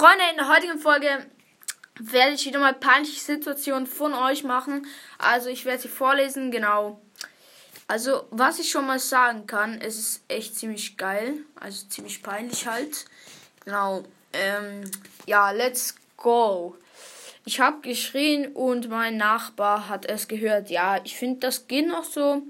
Freunde, 0.00 0.24
in 0.30 0.38
der 0.38 0.48
heutigen 0.48 0.78
Folge 0.78 1.26
werde 1.98 2.32
ich 2.32 2.46
wieder 2.46 2.58
mal 2.58 2.72
peinliche 2.72 3.20
Situationen 3.20 3.86
von 3.86 4.14
euch 4.14 4.44
machen. 4.44 4.86
Also 5.18 5.50
ich 5.50 5.66
werde 5.66 5.82
sie 5.82 5.88
vorlesen, 5.88 6.50
genau. 6.50 7.02
Also 7.86 8.26
was 8.30 8.58
ich 8.60 8.70
schon 8.70 8.86
mal 8.86 8.98
sagen 8.98 9.46
kann, 9.46 9.78
es 9.78 9.98
ist 9.98 10.22
echt 10.26 10.56
ziemlich 10.56 10.96
geil. 10.96 11.34
Also 11.54 11.86
ziemlich 11.88 12.22
peinlich 12.22 12.66
halt. 12.66 13.04
Genau. 13.66 14.04
Ähm, 14.32 14.90
ja, 15.26 15.50
let's 15.50 15.96
go. 16.16 16.78
Ich 17.44 17.60
habe 17.60 17.82
geschrien 17.82 18.54
und 18.54 18.88
mein 18.88 19.18
Nachbar 19.18 19.90
hat 19.90 20.06
es 20.06 20.28
gehört. 20.28 20.70
Ja, 20.70 20.98
ich 21.04 21.18
finde, 21.18 21.40
das 21.40 21.68
geht 21.68 21.86
noch 21.86 22.04
so. 22.04 22.42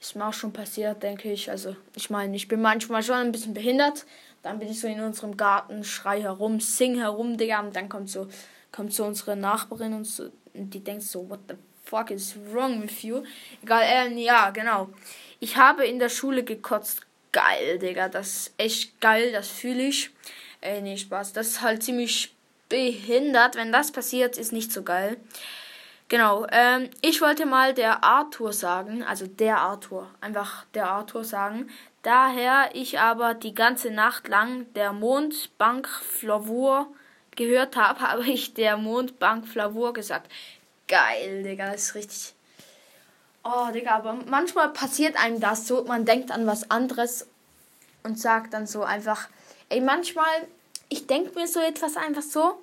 Ist 0.00 0.16
mir 0.16 0.26
auch 0.26 0.32
schon 0.32 0.52
passiert, 0.52 1.02
denke 1.02 1.30
ich. 1.30 1.50
Also, 1.50 1.76
ich 1.94 2.08
meine, 2.08 2.34
ich 2.34 2.48
bin 2.48 2.62
manchmal 2.62 3.02
schon 3.02 3.16
ein 3.16 3.32
bisschen 3.32 3.52
behindert. 3.52 4.06
Dann 4.42 4.58
bin 4.58 4.70
ich 4.70 4.80
so 4.80 4.86
in 4.88 5.00
unserem 5.00 5.36
Garten, 5.36 5.84
schrei 5.84 6.22
herum, 6.22 6.58
sing 6.60 6.98
herum, 6.98 7.36
Digga. 7.36 7.60
Und 7.60 7.76
dann 7.76 7.90
kommt 7.90 8.08
so, 8.08 8.26
kommt 8.72 8.94
so 8.94 9.04
unsere 9.04 9.36
Nachbarin 9.36 9.92
und, 9.92 10.04
so, 10.04 10.30
und 10.54 10.72
die 10.72 10.82
denkt 10.82 11.02
so, 11.02 11.28
what 11.28 11.40
the 11.48 11.54
fuck 11.84 12.10
is 12.10 12.34
wrong 12.50 12.82
with 12.82 13.02
you? 13.02 13.22
Egal, 13.62 13.82
ähm, 13.84 14.16
ja, 14.16 14.48
genau. 14.50 14.88
Ich 15.38 15.56
habe 15.56 15.84
in 15.86 15.98
der 15.98 16.08
Schule 16.08 16.44
gekotzt. 16.44 17.02
Geil, 17.32 17.78
Digga. 17.78 18.08
Das 18.08 18.28
ist 18.28 18.54
echt 18.56 19.00
geil, 19.00 19.32
das 19.32 19.48
fühle 19.48 19.82
ich. 19.82 20.10
Äh, 20.62 20.80
nee, 20.80 20.96
Spaß. 20.96 21.34
Das 21.34 21.48
ist 21.48 21.60
halt 21.60 21.82
ziemlich 21.82 22.34
behindert. 22.68 23.54
Wenn 23.54 23.70
das 23.70 23.92
passiert, 23.92 24.38
ist 24.38 24.52
nicht 24.52 24.72
so 24.72 24.82
geil. 24.82 25.18
Genau, 26.10 26.44
ähm, 26.50 26.90
ich 27.02 27.20
wollte 27.20 27.46
mal 27.46 27.72
der 27.72 28.02
Arthur 28.02 28.52
sagen, 28.52 29.04
also 29.04 29.28
der 29.28 29.58
Arthur, 29.60 30.10
einfach 30.20 30.64
der 30.74 30.90
Arthur 30.90 31.22
sagen. 31.22 31.70
Daher 32.02 32.70
ich 32.72 32.98
aber 32.98 33.34
die 33.34 33.54
ganze 33.54 33.92
Nacht 33.92 34.26
lang 34.26 34.66
der 34.74 34.92
Mondbank 34.92 35.86
Flavur 35.88 36.88
gehört 37.36 37.76
habe, 37.76 38.00
habe 38.10 38.24
ich 38.24 38.54
der 38.54 38.76
Mondbank 38.76 39.46
Flavur 39.46 39.92
gesagt. 39.92 40.28
Geil, 40.88 41.44
Digga, 41.44 41.70
das 41.70 41.82
ist 41.82 41.94
richtig. 41.94 42.34
Oh, 43.44 43.70
Digga, 43.72 43.94
aber 43.94 44.14
manchmal 44.26 44.70
passiert 44.70 45.16
einem 45.16 45.38
das 45.38 45.68
so, 45.68 45.84
man 45.84 46.06
denkt 46.06 46.32
an 46.32 46.44
was 46.44 46.72
anderes 46.72 47.28
und 48.02 48.18
sagt 48.18 48.52
dann 48.52 48.66
so 48.66 48.82
einfach, 48.82 49.28
ey, 49.68 49.80
manchmal, 49.80 50.48
ich 50.88 51.06
denke 51.06 51.38
mir 51.38 51.46
so 51.46 51.60
etwas 51.60 51.96
einfach 51.96 52.22
so 52.22 52.60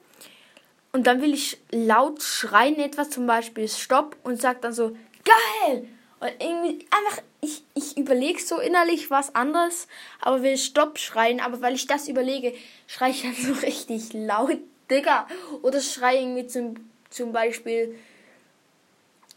und 0.97 1.05
dann 1.05 1.21
will 1.21 1.31
ich 1.31 1.59
laut 1.69 2.23
schreien 2.23 2.79
etwas, 2.79 3.11
zum 3.11 3.27
Beispiel 3.27 3.67
Stopp 3.67 4.17
und 4.23 4.41
sag 4.41 4.63
dann 4.63 4.73
so, 4.73 4.97
geil! 5.23 5.87
Und 6.19 6.31
irgendwie 6.39 6.87
einfach, 6.89 7.21
ich, 7.39 7.63
ich 7.75 7.95
überlege 7.97 8.41
so 8.41 8.57
innerlich 8.57 9.11
was 9.11 9.35
anderes, 9.35 9.87
aber 10.21 10.41
will 10.41 10.57
Stopp 10.57 10.97
schreien, 10.97 11.39
aber 11.39 11.61
weil 11.61 11.75
ich 11.75 11.85
das 11.85 12.07
überlege, 12.07 12.51
schreie 12.87 13.11
ich 13.11 13.21
dann 13.21 13.35
so 13.35 13.53
richtig 13.61 14.11
laut, 14.13 14.57
Digga. 14.89 15.27
Oder 15.61 15.81
schreie 15.81 16.19
irgendwie 16.19 16.47
zum, 16.47 16.89
zum 17.11 17.31
Beispiel, 17.31 17.95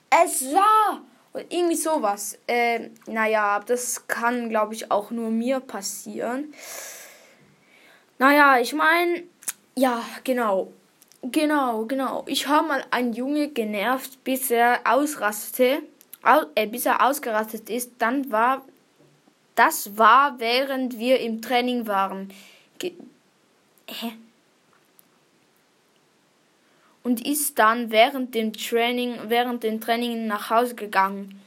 es 0.09 0.43
war! 0.55 1.03
Und 1.35 1.45
irgendwie 1.53 1.77
sowas. 1.77 2.39
Äh, 2.47 2.89
naja, 3.05 3.61
das 3.67 4.09
kann, 4.09 4.49
glaube 4.49 4.73
ich, 4.73 4.91
auch 4.91 5.11
nur 5.11 5.29
mir 5.29 5.61
passieren. 5.61 6.55
Naja, 8.19 8.59
ich 8.59 8.73
meine, 8.73 9.25
ja, 9.77 10.03
genau. 10.25 10.73
Genau, 11.23 11.85
genau. 11.85 12.25
Ich 12.27 12.49
habe 12.49 12.69
mal 12.69 12.85
einen 12.91 13.13
Junge 13.13 13.49
genervt, 13.49 14.25
bis 14.25 14.51
er 14.51 14.81
ausrastete, 14.85 15.83
au, 16.23 16.43
äh, 16.55 16.67
bis 16.67 16.87
er 16.87 17.07
ausgerastet 17.07 17.69
ist. 17.69 17.93
Dann 17.99 18.31
war, 18.33 18.65
das 19.55 19.99
war, 19.99 20.39
während 20.41 20.99
wir 20.99 21.21
im 21.21 21.43
Training 21.43 21.87
waren. 21.87 22.33
Ge 22.79 22.93
Hä? 23.87 24.13
Und 27.03 27.27
ist 27.27 27.59
dann 27.59 27.91
während 27.91 28.35
dem 28.35 28.53
Training, 28.53 29.17
während 29.29 29.63
dem 29.63 29.81
Training 29.81 30.27
nach 30.27 30.49
Hause 30.51 30.75
gegangen. 30.75 31.41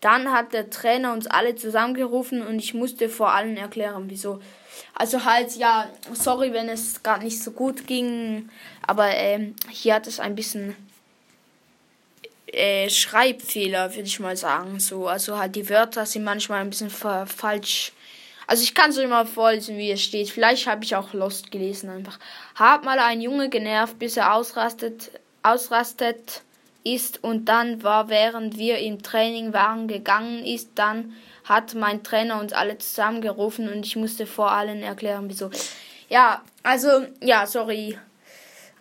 Dann 0.00 0.32
hat 0.32 0.52
der 0.52 0.68
Trainer 0.68 1.12
uns 1.12 1.26
alle 1.26 1.54
zusammengerufen 1.54 2.42
und 2.42 2.58
ich 2.58 2.74
musste 2.74 3.08
vor 3.08 3.32
allen 3.32 3.56
erklären, 3.56 4.06
wieso. 4.08 4.40
Also 4.94 5.24
halt, 5.24 5.56
ja, 5.56 5.88
sorry, 6.12 6.52
wenn 6.52 6.68
es 6.68 7.02
gerade 7.02 7.24
nicht 7.24 7.42
so 7.42 7.50
gut 7.50 7.86
ging, 7.86 8.50
aber 8.86 9.08
ähm, 9.08 9.54
hier 9.70 9.94
hat 9.94 10.06
es 10.06 10.20
ein 10.20 10.34
bisschen 10.34 10.76
äh, 12.46 12.90
Schreibfehler, 12.90 13.94
würde 13.94 14.06
ich 14.06 14.20
mal 14.20 14.36
sagen. 14.36 14.78
So, 14.78 15.08
also 15.08 15.38
halt 15.38 15.56
die 15.56 15.68
Wörter 15.68 16.04
sind 16.04 16.24
manchmal 16.24 16.60
ein 16.60 16.70
bisschen 16.70 16.90
falsch. 16.90 17.92
Also 18.46 18.62
ich 18.64 18.74
kann 18.74 18.90
es 18.90 18.98
mal 18.98 19.26
vorlesen, 19.26 19.78
wie 19.78 19.90
es 19.90 20.02
steht. 20.02 20.28
Vielleicht 20.28 20.66
habe 20.66 20.84
ich 20.84 20.94
auch 20.94 21.14
Lost 21.14 21.50
gelesen 21.50 21.88
einfach. 21.88 22.18
Hab 22.54 22.84
mal 22.84 22.98
einen 22.98 23.22
Junge 23.22 23.48
genervt, 23.48 23.98
bis 23.98 24.16
er 24.16 24.34
ausrastet, 24.34 25.10
ausrastet 25.42 26.42
ist 26.84 27.22
und 27.22 27.46
dann 27.46 27.82
war, 27.82 28.08
während 28.08 28.58
wir 28.58 28.78
im 28.78 29.02
Training 29.02 29.52
waren, 29.52 29.88
gegangen 29.88 30.44
ist, 30.44 30.70
dann 30.74 31.14
hat 31.44 31.74
mein 31.74 32.02
Trainer 32.02 32.40
uns 32.40 32.52
alle 32.52 32.78
zusammengerufen 32.78 33.72
und 33.72 33.84
ich 33.84 33.96
musste 33.96 34.26
vor 34.26 34.52
allen 34.52 34.82
erklären, 34.82 35.28
wieso. 35.28 35.50
Ja, 36.08 36.42
also, 36.62 37.06
ja, 37.20 37.46
sorry. 37.46 37.98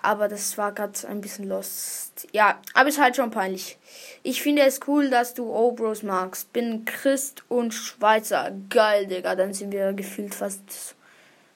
Aber 0.03 0.27
das 0.27 0.57
war 0.57 0.71
gerade 0.71 1.07
ein 1.07 1.21
bisschen 1.21 1.47
lost. 1.47 2.27
Ja, 2.31 2.59
aber 2.73 2.89
ist 2.89 2.99
halt 2.99 3.15
schon 3.15 3.29
peinlich. 3.29 3.77
Ich 4.23 4.41
finde 4.41 4.63
es 4.63 4.79
cool, 4.87 5.09
dass 5.11 5.35
du 5.35 5.53
Obros 5.53 6.01
magst. 6.01 6.51
Bin 6.53 6.85
Christ 6.85 7.43
und 7.49 7.71
Schweizer. 7.73 8.51
Geil, 8.69 9.05
Digga. 9.05 9.35
Dann 9.35 9.53
sind 9.53 9.71
wir 9.71 9.93
gefühlt 9.93 10.33
fast, 10.33 10.95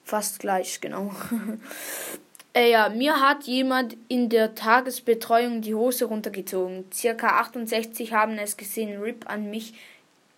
fast 0.04 0.40
gleich, 0.40 0.80
genau. 0.80 1.12
äh, 2.56 2.72
ja, 2.72 2.90
mir 2.90 3.20
hat 3.20 3.44
jemand 3.44 3.98
in 4.08 4.30
der 4.30 4.56
Tagesbetreuung 4.56 5.62
die 5.62 5.76
Hose 5.76 6.06
runtergezogen. 6.06 6.86
Circa 6.92 7.42
68 7.42 8.14
haben 8.14 8.38
es 8.38 8.56
gesehen. 8.56 9.02
Rip 9.02 9.30
an 9.30 9.50
mich. 9.50 9.74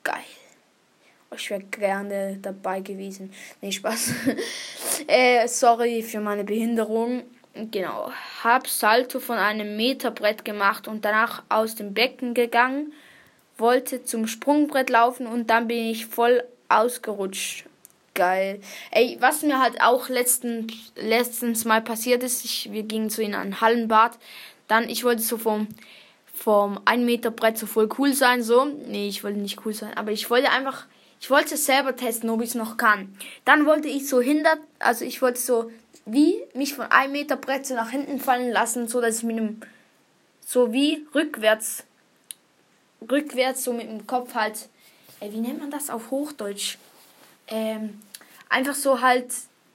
Geil. 0.04 0.16
Ich 1.36 1.50
wäre 1.50 1.62
gerne 1.62 2.40
dabei 2.42 2.80
gewesen. 2.80 3.32
Nee, 3.62 3.72
Spaß. 3.72 4.14
äh, 5.08 5.48
sorry 5.48 6.02
für 6.02 6.20
meine 6.20 6.44
Behinderung. 6.44 7.24
Genau. 7.54 8.12
Hab 8.44 8.68
Salto 8.68 9.20
von 9.20 9.38
einem 9.38 9.78
Meterbrett 9.78 10.44
gemacht 10.44 10.88
und 10.88 11.06
danach 11.06 11.44
aus 11.50 11.76
dem 11.76 11.94
Becken 11.94 12.34
gegangen. 12.34 12.94
Wollte 13.58 14.04
zum 14.04 14.28
Sprungbrett 14.28 14.90
laufen 14.90 15.28
und 15.28 15.50
dann 15.50 15.68
bin 15.68 15.86
ich 15.86 16.06
voll 16.06 16.44
ausgerutscht. 16.70 17.66
Geil. 18.18 18.62
Ey, 18.90 19.18
was 19.20 19.44
mir 19.44 19.60
halt 19.60 19.80
auch 19.80 20.10
letzten, 20.10 20.68
letztens 20.96 21.66
mal 21.66 21.82
passiert 21.82 22.24
ist, 22.24 22.44
ich, 22.44 22.72
wir 22.72 22.82
gingen 22.82 23.12
so 23.12 23.22
in 23.22 23.36
ein 23.36 23.62
Hallenbad. 23.62 24.18
Dann, 24.68 24.90
ich 24.90 25.04
wollte 25.04 25.22
so 25.22 25.38
vom, 25.38 25.68
vom 26.34 26.80
1 26.86 27.06
Meter 27.06 27.30
Brett 27.30 27.60
so 27.60 27.68
voll 27.68 27.88
cool 28.00 28.14
sein, 28.14 28.42
so. 28.42 28.66
Nee, 28.66 29.08
ich 29.08 29.24
wollte 29.24 29.38
nicht 29.38 29.64
cool 29.66 29.74
sein, 29.74 29.94
aber 29.96 30.12
ich 30.12 30.30
wollte 30.32 30.50
einfach 30.50 30.88
ich 31.20 31.30
wollte 31.30 31.58
selber 31.58 31.96
testen, 31.96 32.30
ob 32.30 32.42
ich 32.42 32.50
es 32.50 32.56
noch 32.56 32.78
kann. 32.78 33.16
Dann 33.46 33.66
wollte 33.66 33.88
ich 33.88 34.08
so 34.08 34.22
hinter, 34.22 34.58
also 34.80 35.04
ich 35.04 35.22
wollte 35.22 35.40
so 35.40 35.72
wie 36.06 36.42
mich 36.54 36.74
von 36.74 36.86
einem 36.86 37.14
Meter 37.14 37.36
Brett 37.36 37.66
so 37.66 37.76
nach 37.76 37.90
hinten 37.90 38.20
fallen 38.20 38.52
lassen, 38.52 38.88
so 38.88 39.02
dass 39.02 39.18
ich 39.18 39.24
mit 39.24 39.38
dem, 39.38 39.60
so 40.46 40.72
wie 40.72 41.06
rückwärts, 41.14 41.84
rückwärts 43.10 43.64
so 43.64 43.74
mit 43.74 43.90
dem 43.90 44.08
Kopf 44.08 44.36
halt, 44.36 44.70
äh, 45.20 45.32
wie 45.32 45.40
nennt 45.40 45.60
man 45.60 45.72
das 45.72 45.90
auf 45.90 46.12
Hochdeutsch? 46.12 46.78
Ähm, 47.48 48.00
einfach 48.50 48.76
so 48.76 49.02
halt 49.02 49.32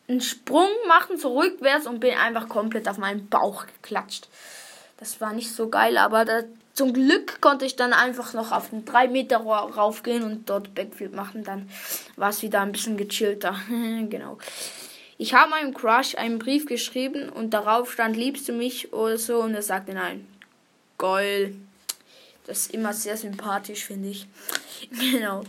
einen 0.09 0.21
Sprung 0.21 0.69
machen, 0.89 1.19
so 1.19 1.39
rückwärts 1.39 1.87
und 1.87 2.01
bin 2.01 2.15
einfach 2.15 2.49
komplett 2.49 2.89
auf 2.89 2.99
meinen 2.99 3.29
Bauch 3.29 3.67
geklatscht. 3.67 4.29
Das 4.99 5.21
war 5.21 5.33
nicht 5.33 5.53
so 5.53 5.69
geil, 5.69 5.97
aber 5.97 6.25
da, 6.25 6.43
zum 6.75 6.93
Glück 6.93 7.41
konnte 7.41 7.65
ich 7.65 7.77
dann 7.77 7.93
einfach 7.93 8.35
noch 8.35 8.53
auf 8.53 8.71
den 8.71 8.85
3 8.85 9.09
Meter 9.09 9.39
raufgehen 9.39 10.23
und 10.23 10.49
dort 10.49 10.75
Backflip 10.75 11.15
machen. 11.15 11.45
Dann 11.45 11.69
war 12.17 12.31
es 12.31 12.43
wieder 12.43 12.61
ein 12.61 12.73
bisschen 12.73 12.97
gechillter. 12.97 13.57
genau. 14.09 14.39
Ich 15.19 15.35
habe 15.35 15.51
meinem 15.51 15.75
Crush 15.75 16.17
einen 16.17 16.39
Brief 16.39 16.67
geschrieben 16.67 17.29
und 17.29 17.51
darauf 17.51 17.93
stand, 17.93 18.17
liebst 18.17 18.49
du 18.49 18.53
mich 18.53 18.93
oder 18.93 19.19
so? 19.19 19.41
Und 19.41 19.55
er 19.55 19.63
sagte 19.63 19.93
nein. 19.93 20.27
Geil. 20.99 21.55
Das 22.47 22.59
ist 22.59 22.75
immer 22.75 22.93
sehr 22.93 23.17
sympathisch, 23.17 23.85
finde 23.85 24.09
ich. 24.09 24.27
genau. 25.13 25.45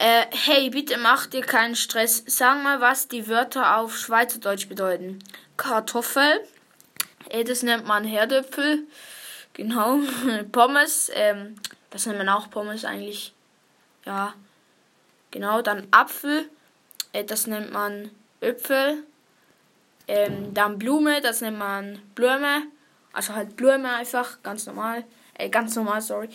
Äh, 0.00 0.28
hey, 0.30 0.70
bitte 0.70 0.96
mach 0.96 1.26
dir 1.26 1.42
keinen 1.42 1.76
Stress. 1.76 2.24
Sag 2.26 2.62
mal, 2.62 2.80
was 2.80 3.08
die 3.08 3.28
Wörter 3.28 3.76
auf 3.76 3.98
Schweizerdeutsch 3.98 4.66
bedeuten. 4.66 5.18
Kartoffel. 5.58 6.40
Äh, 7.28 7.44
das 7.44 7.62
nennt 7.62 7.86
man 7.86 8.04
Herdöpfel. 8.04 8.86
Genau. 9.52 9.98
Pommes, 10.52 11.10
ähm, 11.12 11.56
das 11.90 12.06
nennt 12.06 12.16
man 12.16 12.30
auch 12.30 12.48
Pommes 12.48 12.86
eigentlich. 12.86 13.34
Ja. 14.06 14.32
Genau, 15.32 15.60
dann 15.60 15.86
Apfel, 15.90 16.48
äh, 17.12 17.22
das 17.22 17.46
nennt 17.46 17.70
man 17.70 18.10
Äpfel. 18.40 19.04
Ähm, 20.08 20.54
dann 20.54 20.78
Blume, 20.78 21.20
das 21.20 21.42
nennt 21.42 21.58
man 21.58 22.00
Blume. 22.14 22.62
Also 23.12 23.34
halt 23.34 23.54
Blume 23.54 23.92
einfach, 23.92 24.42
ganz 24.42 24.64
normal. 24.64 25.04
Äh, 25.34 25.50
ganz 25.50 25.76
normal, 25.76 26.00
sorry. 26.00 26.30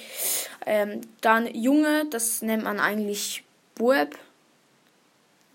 Ähm, 0.68 1.02
dann 1.22 1.48
Junge, 1.56 2.06
das 2.12 2.44
nennt 2.44 2.64
man 2.64 2.80
eigentlich 2.80 3.45
Bub. 3.76 4.18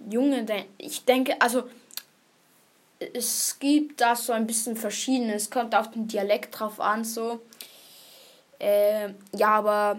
Junge, 0.09 0.47
ich 0.79 1.05
denke, 1.05 1.41
also 1.41 1.65
es 3.15 3.59
gibt 3.59 4.01
da 4.01 4.15
so 4.15 4.33
ein 4.33 4.47
bisschen 4.47 4.77
verschiedenes. 4.77 5.51
Kommt 5.51 5.75
auf 5.75 5.91
den 5.91 6.07
Dialekt 6.07 6.59
drauf 6.59 6.81
an, 6.81 7.05
so. 7.05 7.41
Äh, 8.59 9.11
ja, 9.35 9.49
aber 9.49 9.99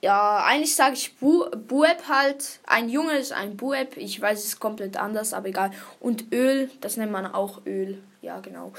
ja, 0.00 0.44
eigentlich 0.44 0.76
sage 0.76 0.94
ich 0.94 1.16
Bu 1.16 1.46
Bueb 1.50 2.08
halt. 2.08 2.60
Ein 2.66 2.88
Junge 2.88 3.16
ist 3.16 3.32
ein 3.32 3.56
Bueb. 3.56 3.96
Ich 3.96 4.20
weiß 4.20 4.44
es 4.44 4.60
komplett 4.60 4.96
anders, 4.96 5.32
aber 5.32 5.48
egal. 5.48 5.70
Und 5.98 6.32
Öl, 6.32 6.70
das 6.80 6.96
nennt 6.96 7.10
man 7.10 7.26
auch 7.26 7.64
Öl. 7.66 8.02
Ja, 8.22 8.40
genau. 8.40 8.72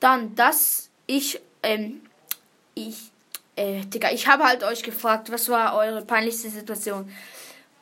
Dann, 0.00 0.34
dass 0.34 0.88
ich, 1.06 1.40
ähm, 1.62 2.00
ich, 2.74 3.10
äh, 3.56 3.80
Digga, 3.82 4.10
ich 4.12 4.26
habe 4.26 4.44
halt 4.44 4.64
euch 4.64 4.82
gefragt, 4.82 5.30
was 5.30 5.48
war 5.48 5.76
eure 5.76 6.02
peinlichste 6.02 6.48
Situation? 6.48 7.12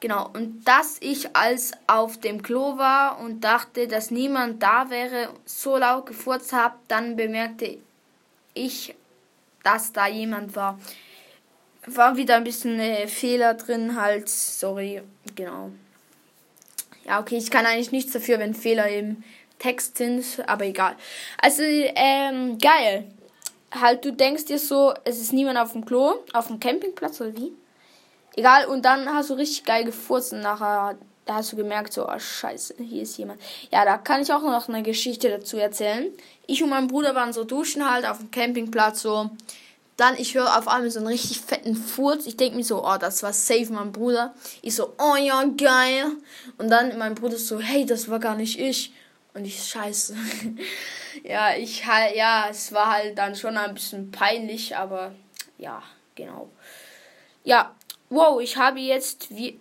Genau, 0.00 0.30
und 0.32 0.64
dass 0.66 0.96
ich 1.00 1.36
als 1.36 1.72
auf 1.86 2.18
dem 2.18 2.42
Klo 2.42 2.78
war 2.78 3.20
und 3.20 3.42
dachte, 3.42 3.86
dass 3.86 4.10
niemand 4.10 4.62
da 4.62 4.88
wäre, 4.88 5.28
so 5.44 5.76
laut 5.76 6.06
gefurzt 6.06 6.54
habe, 6.54 6.74
dann 6.88 7.16
bemerkte 7.16 7.76
ich, 8.54 8.94
dass 9.62 9.92
da 9.92 10.06
jemand 10.06 10.56
war. 10.56 10.80
War 11.86 12.16
wieder 12.16 12.36
ein 12.36 12.44
bisschen 12.44 12.80
äh, 12.80 13.06
Fehler 13.08 13.54
drin, 13.54 14.00
halt, 14.00 14.30
sorry, 14.30 15.02
genau. 15.34 15.70
Ja, 17.04 17.20
okay, 17.20 17.36
ich 17.36 17.50
kann 17.50 17.66
eigentlich 17.66 17.92
nichts 17.92 18.12
dafür, 18.12 18.38
wenn 18.38 18.54
Fehler 18.54 18.88
im 18.88 19.22
Text 19.58 19.98
sind, 19.98 20.24
aber 20.46 20.64
egal. 20.64 20.96
Also, 21.42 21.62
ähm, 21.62 22.58
geil. 22.58 23.04
Halt, 23.78 24.04
du 24.04 24.12
denkst 24.12 24.46
dir 24.46 24.58
so, 24.58 24.94
es 25.04 25.20
ist 25.20 25.32
niemand 25.34 25.58
auf 25.58 25.72
dem 25.72 25.84
Klo, 25.84 26.14
auf 26.32 26.46
dem 26.46 26.58
Campingplatz 26.58 27.20
oder 27.20 27.36
wie? 27.36 27.52
Egal, 28.36 28.66
und 28.66 28.84
dann 28.84 29.12
hast 29.12 29.30
du 29.30 29.34
richtig 29.34 29.64
geil 29.64 29.84
gefurzt 29.84 30.32
und 30.32 30.40
nachher 30.40 30.96
da 31.30 31.36
hast 31.36 31.52
du 31.52 31.56
gemerkt, 31.56 31.92
so, 31.92 32.08
oh 32.08 32.18
scheiße, 32.18 32.74
hier 32.82 33.02
ist 33.02 33.16
jemand. 33.16 33.40
Ja, 33.70 33.84
da 33.84 33.98
kann 33.98 34.20
ich 34.20 34.32
auch 34.32 34.42
noch 34.42 34.68
eine 34.68 34.82
Geschichte 34.82 35.28
dazu 35.28 35.58
erzählen. 35.58 36.08
Ich 36.48 36.60
und 36.60 36.70
mein 36.70 36.88
Bruder 36.88 37.14
waren 37.14 37.32
so 37.32 37.44
duschen 37.44 37.88
halt 37.88 38.04
auf 38.04 38.18
dem 38.18 38.32
Campingplatz 38.32 39.02
so. 39.02 39.30
Dann, 39.96 40.16
ich 40.16 40.34
höre 40.34 40.58
auf 40.58 40.66
einmal 40.66 40.90
so 40.90 40.98
einen 40.98 41.06
richtig 41.06 41.40
fetten 41.40 41.76
Furz. 41.76 42.26
Ich 42.26 42.36
denke 42.36 42.56
mir 42.56 42.64
so, 42.64 42.84
oh, 42.84 42.96
das 42.98 43.22
war 43.22 43.32
safe 43.32 43.72
mein 43.72 43.92
Bruder. 43.92 44.34
Ich 44.60 44.74
so, 44.74 44.94
oh 44.98 45.14
ja, 45.14 45.44
geil. 45.56 46.06
Und 46.58 46.68
dann 46.68 46.98
mein 46.98 47.14
Bruder 47.14 47.36
so, 47.36 47.60
hey, 47.60 47.86
das 47.86 48.08
war 48.08 48.18
gar 48.18 48.34
nicht 48.34 48.58
ich. 48.58 48.92
Und 49.32 49.44
ich, 49.44 49.62
scheiße. 49.62 50.16
ja, 51.22 51.54
ich 51.54 51.86
halt, 51.86 52.16
ja, 52.16 52.48
es 52.50 52.72
war 52.72 52.90
halt 52.90 53.16
dann 53.16 53.36
schon 53.36 53.56
ein 53.56 53.74
bisschen 53.74 54.10
peinlich, 54.10 54.76
aber 54.76 55.12
ja, 55.58 55.80
genau. 56.16 56.50
Ja, 57.44 57.72
wow, 58.10 58.40
ich 58.40 58.56
habe 58.56 58.80
jetzt, 58.80 59.34
wie, 59.34 59.58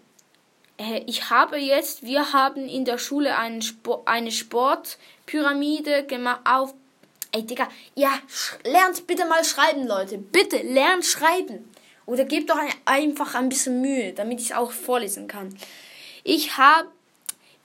ich 1.05 1.29
habe 1.29 1.57
jetzt, 1.57 2.03
wir 2.03 2.33
haben 2.33 2.67
in 2.67 2.83
der 2.83 2.97
Schule 2.97 3.37
einen 3.37 3.61
Sport, 3.61 4.07
eine 4.07 4.31
Sportpyramide 4.31 6.05
gemacht 6.05 6.41
auf. 6.43 6.73
Ey, 7.31 7.43
Digga, 7.45 7.69
ja, 7.93 8.11
lernt 8.63 9.05
bitte 9.05 9.25
mal 9.25 9.43
schreiben, 9.45 9.87
Leute. 9.87 10.17
Bitte, 10.17 10.57
lernt 10.57 11.05
schreiben. 11.05 11.71
Oder 12.07 12.25
gebt 12.25 12.49
doch 12.49 12.57
ein, 12.57 12.73
einfach 12.85 13.35
ein 13.35 13.49
bisschen 13.49 13.81
Mühe, 13.81 14.13
damit 14.13 14.39
ich 14.39 14.47
es 14.47 14.51
auch 14.51 14.71
vorlesen 14.71 15.27
kann. 15.27 15.55
Ich 16.23 16.57
habe, 16.57 16.89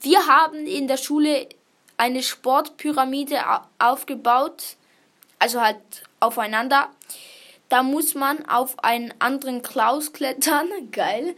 wir 0.01 0.27
haben 0.27 0.67
in 0.67 0.87
der 0.87 0.99
Schule 0.99 1.49
eine 1.97 2.23
Sportpyramide 2.23 3.41
aufgebaut, 3.79 4.77
also 5.39 5.63
halt 5.63 5.79
aufeinander. 6.21 6.91
Da 7.69 7.82
muss 7.82 8.14
man 8.14 8.46
auf 8.46 8.82
einen 8.84 9.12
anderen 9.19 9.62
Klaus 9.62 10.12
klettern. 10.12 10.69
Geil. 10.93 11.34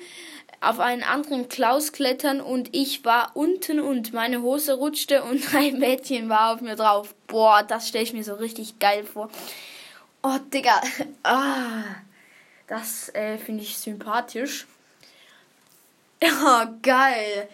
Auf 0.61 0.81
einen 0.81 1.03
anderen 1.03 1.49
Klaus 1.49 1.93
klettern 1.93 2.41
und 2.41 2.75
ich 2.75 3.05
war 3.05 3.33
unten 3.35 3.79
und 3.79 4.13
meine 4.13 4.43
Hose 4.43 4.75
rutschte 4.75 5.23
und 5.23 5.55
ein 5.55 5.79
Mädchen 5.79 6.29
war 6.29 6.55
auf 6.55 6.61
mir 6.61 6.77
drauf. 6.77 7.15
Boah, 7.27 7.63
das 7.63 7.89
stelle 7.89 8.05
ich 8.05 8.13
mir 8.13 8.25
so 8.25 8.35
richtig 8.35 8.79
geil 8.79 9.05
vor. 9.05 9.31
Oh, 10.23 10.39
Digga. 10.53 10.81
Ah, 11.23 11.83
das 12.67 13.15
äh, 13.15 13.39
finde 13.39 13.63
ich 13.63 13.77
sympathisch. 13.79 14.67
Oh, 16.23 16.67
geil. 16.83 17.49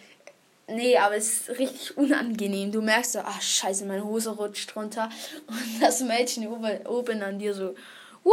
Nee, 0.68 0.96
aber 0.96 1.16
es 1.16 1.48
ist 1.48 1.58
richtig 1.58 1.96
unangenehm. 1.96 2.72
Du 2.72 2.80
merkst 2.80 3.12
so, 3.12 3.18
ach 3.18 3.42
scheiße, 3.42 3.84
meine 3.84 4.04
Hose 4.04 4.30
rutscht 4.30 4.74
runter. 4.76 5.10
Und 5.48 5.82
das 5.82 6.00
Mädchen 6.00 6.46
oben, 6.46 6.86
oben 6.86 7.22
an 7.22 7.38
dir 7.38 7.52
so, 7.54 7.74
Woo! 8.24 8.32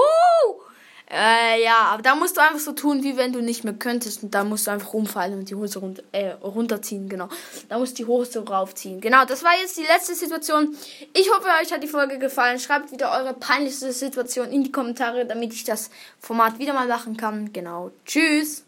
Äh, 1.11 1.63
ja, 1.63 1.89
aber 1.91 2.03
da 2.03 2.13
musst 2.13 2.37
du 2.37 2.41
einfach 2.41 2.59
so 2.59 2.71
tun, 2.71 3.03
wie 3.03 3.17
wenn 3.17 3.33
du 3.33 3.41
nicht 3.41 3.63
mehr 3.63 3.73
könntest. 3.73 4.21
Und 4.21 4.35
da 4.35 4.43
musst 4.43 4.67
du 4.67 4.71
einfach 4.71 4.93
rumfallen 4.93 5.39
und 5.39 5.49
die 5.49 5.55
Hose 5.55 5.79
runter, 5.79 6.03
äh, 6.11 6.31
runterziehen, 6.33 7.09
genau. 7.09 7.29
Da 7.67 7.79
musst 7.79 7.97
du 7.97 8.03
die 8.03 8.07
Hose 8.07 8.47
raufziehen. 8.47 9.01
Genau, 9.01 9.25
das 9.25 9.43
war 9.43 9.51
jetzt 9.59 9.75
die 9.77 9.83
letzte 9.83 10.13
Situation. 10.13 10.75
Ich 11.13 11.31
hoffe, 11.31 11.47
euch 11.61 11.73
hat 11.73 11.81
die 11.81 11.87
Folge 11.87 12.19
gefallen. 12.19 12.59
Schreibt 12.59 12.91
wieder 12.91 13.11
eure 13.11 13.33
peinlichste 13.33 13.91
Situation 13.91 14.51
in 14.51 14.63
die 14.63 14.71
Kommentare, 14.71 15.25
damit 15.25 15.53
ich 15.53 15.63
das 15.63 15.89
Format 16.19 16.59
wieder 16.59 16.73
mal 16.73 16.87
machen 16.87 17.17
kann. 17.17 17.51
Genau. 17.53 17.89
Tschüss. 18.05 18.65